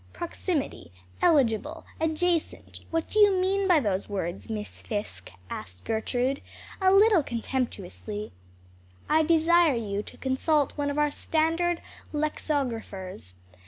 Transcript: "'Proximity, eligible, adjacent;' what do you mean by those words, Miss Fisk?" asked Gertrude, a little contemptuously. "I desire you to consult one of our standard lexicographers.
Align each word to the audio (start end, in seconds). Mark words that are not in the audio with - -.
"'Proximity, 0.13 0.91
eligible, 1.21 1.85
adjacent;' 1.99 2.79
what 2.89 3.07
do 3.07 3.19
you 3.19 3.37
mean 3.39 3.67
by 3.67 3.79
those 3.79 4.09
words, 4.09 4.49
Miss 4.49 4.81
Fisk?" 4.81 5.29
asked 5.47 5.83
Gertrude, 5.83 6.41
a 6.81 6.89
little 6.91 7.21
contemptuously. 7.21 8.31
"I 9.07 9.21
desire 9.21 9.75
you 9.75 10.01
to 10.01 10.17
consult 10.17 10.75
one 10.75 10.89
of 10.89 10.97
our 10.97 11.11
standard 11.11 11.83
lexicographers. 12.13 13.35